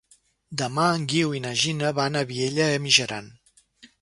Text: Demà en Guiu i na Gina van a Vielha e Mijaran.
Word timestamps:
Demà 0.61 0.85
en 0.93 1.03
Guiu 1.11 1.35
i 1.39 1.41
na 1.43 1.51
Gina 1.65 1.93
van 2.01 2.19
a 2.23 2.27
Vielha 2.33 2.71
e 2.79 2.81
Mijaran. 2.89 3.31